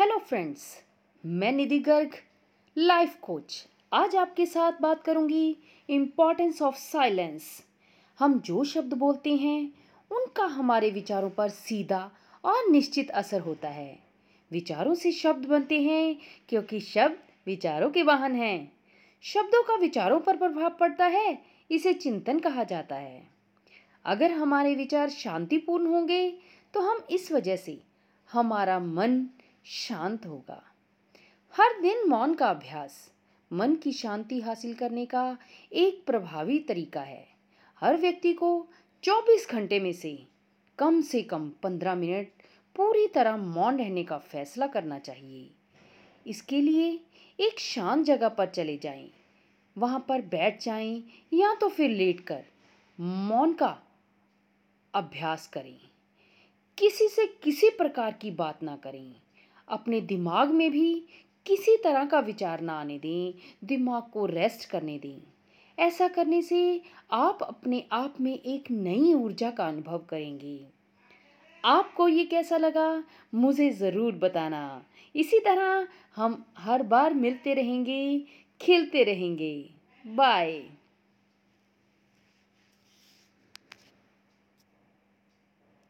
Hello 0.00 0.18
friends 0.18 0.62
मैं 1.26 1.52
निधि 1.52 1.78
Garg 1.78 2.10
life 2.76 3.16
coach 3.22 3.66
आज 3.92 4.16
आपके 4.16 4.46
साथ 4.46 4.72
बात 4.80 5.02
करूँगी 5.02 5.56
इम्पोर्टेंस 5.88 6.62
ऑफ़ 6.62 6.74
साइलेंस 6.74 7.42
हम 8.18 8.38
जो 8.40 8.64
शब्द 8.64 8.94
बोलते 8.94 9.34
हैं, 9.36 9.72
उनका 10.10 10.44
हमारे 10.44 10.90
विचारों 10.90 11.30
पर 11.30 11.48
सीधा 11.48 12.10
और 12.44 12.70
निश्चित 12.70 13.10
असर 13.10 13.40
होता 13.40 13.68
है। 13.68 13.98
विचारों 14.50 14.94
से 14.94 15.12
शब्द 15.12 15.46
बनते 15.46 15.80
हैं, 15.82 16.16
क्योंकि 16.48 16.80
शब्द 16.80 17.18
विचारों 17.46 17.90
के 17.90 18.02
वाहन 18.02 18.34
हैं। 18.34 18.72
शब्दों 19.22 19.62
का 19.62 19.74
विचारों 19.74 20.20
पर 20.20 20.36
प्रभाव 20.36 20.70
पड़ता 20.70 21.06
है, 21.06 21.38
इसे 21.70 21.92
चिंतन 21.92 22.38
कहा 22.38 22.64
जाता 22.64 22.96
है। 22.96 23.22
अगर 24.04 24.32
हमारे 24.32 24.74
विचार 24.74 25.10
शांतिपूर्ण 25.10 25.86
होंगे 25.86 26.30
तो 26.74 26.80
हम 26.80 27.04
इस 27.10 27.32
वजह 27.32 27.56
से 27.56 27.78
हमारा 28.30 28.78
मन 28.78 29.24
शांत 29.64 30.26
होगा। 30.26 30.62
हर 31.54 31.80
दिन 31.80 32.08
मौन 32.08 32.34
का 32.34 32.48
अभ्यास 32.50 33.10
मन 33.50 33.74
की 33.74 33.92
शांति 33.92 34.40
हासिल 34.40 34.74
करने 34.74 35.04
का 35.06 35.38
एक 35.72 36.04
प्रभावी 36.06 36.58
तरीका 36.58 37.00
है। 37.00 37.26
हर 37.82 37.96
व्यक्ति 37.96 38.32
को 38.32 38.66
24 39.04 39.48
घंटे 39.50 39.80
में 39.80 39.92
से 39.92 40.26
कम 40.78 41.00
से 41.02 41.22
कम 41.22 41.50
15 41.62 41.94
मिनट 41.94 42.28
पूरी 42.76 43.06
तरह 43.06 43.36
मौन 43.36 43.78
रहने 43.78 44.04
का 44.04 44.18
फैसला 44.18 44.66
करना 44.66 44.98
चाहिए। 44.98 45.50
इसके 46.26 46.60
लिए 46.60 46.90
एक 47.38 47.60
शांत 47.60 48.04
जगह 48.06 48.28
पर 48.28 48.46
चले 48.46 48.76
जाएँ, 48.76 49.10
वहाँ 49.78 50.04
पर 50.08 50.22
बैठ 50.22 50.62
जाएँ 50.62 51.02
या 51.32 51.54
तो 51.54 51.68
फिर 51.68 51.90
लेटकर 51.90 52.44
मौन 53.00 53.52
का 53.52 53.76
अभ्यास 54.94 55.46
करें। 55.46 55.78
किसी 56.78 57.08
से 57.08 57.26
किसी 57.42 57.70
प्रकार 57.70 58.12
की 58.12 58.30
बात 58.30 58.62
ना 58.62 58.76
करें। 58.76 59.14
अपने 59.70 60.00
दिमाग 60.00 60.50
में 60.50 60.70
भी 60.70 60.94
किसी 61.46 61.76
तरह 61.76 62.04
का 62.04 62.18
विचार 62.20 62.60
ना 62.60 62.72
आने 62.72 62.98
दें, 62.98 63.32
दिमाग 63.64 64.10
को 64.12 64.26
रेस्ट 64.26 64.68
करने 64.70 64.98
दें। 64.98 65.20
ऐसा 65.78 66.08
करने 66.08 66.42
से 66.42 66.80
आप 67.12 67.38
अपने 67.42 67.84
आप 67.92 68.14
में 68.20 68.32
एक 68.34 68.70
नई 68.70 69.12
ऊर्जा 69.14 69.50
का 69.50 69.66
अनुभव 69.66 69.98
करेंगे। 70.10 70.58
आपको 71.64 72.08
ये 72.08 72.24
कैसा 72.24 72.56
लगा, 72.56 73.04
मुझे 73.34 73.70
ज़रूर 73.70 74.12
बताना। 74.14 74.82
इसी 75.14 75.38
तरह 75.38 75.86
हम 76.16 76.44
हर 76.58 76.82
बार 76.82 77.14
मिलते 77.14 77.54
रहेंगे, 77.54 78.22
खिलते 78.60 79.02
रहेंगे। 79.02 79.70
बाय 80.04 80.62